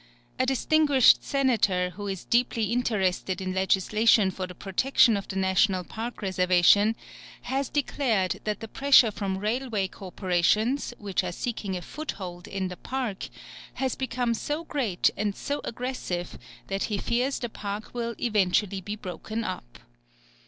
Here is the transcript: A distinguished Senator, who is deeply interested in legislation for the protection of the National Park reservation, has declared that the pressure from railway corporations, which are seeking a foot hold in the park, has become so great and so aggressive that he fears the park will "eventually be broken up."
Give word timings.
A 0.39 0.47
distinguished 0.47 1.23
Senator, 1.23 1.91
who 1.91 2.07
is 2.07 2.25
deeply 2.25 2.71
interested 2.73 3.39
in 3.39 3.53
legislation 3.53 4.31
for 4.31 4.47
the 4.47 4.55
protection 4.55 5.15
of 5.15 5.27
the 5.27 5.35
National 5.35 5.83
Park 5.83 6.23
reservation, 6.23 6.95
has 7.43 7.69
declared 7.69 8.41
that 8.43 8.61
the 8.61 8.67
pressure 8.67 9.11
from 9.11 9.37
railway 9.37 9.87
corporations, 9.87 10.91
which 10.97 11.23
are 11.23 11.31
seeking 11.31 11.77
a 11.77 11.83
foot 11.83 12.13
hold 12.13 12.47
in 12.47 12.67
the 12.69 12.77
park, 12.77 13.29
has 13.75 13.93
become 13.95 14.33
so 14.33 14.63
great 14.63 15.11
and 15.15 15.35
so 15.35 15.61
aggressive 15.63 16.39
that 16.65 16.85
he 16.85 16.97
fears 16.97 17.37
the 17.37 17.47
park 17.47 17.93
will 17.93 18.15
"eventually 18.17 18.81
be 18.81 18.95
broken 18.95 19.43
up." 19.43 19.77